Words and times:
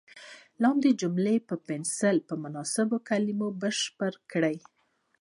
لاندې 0.63 0.89
جملې 1.01 1.35
په 1.49 1.55
پنسل 1.67 2.17
په 2.29 2.33
مناسبو 2.43 2.97
کلمو 3.09 3.47
بشپړې 3.61 4.19
کړئ. 4.31 4.57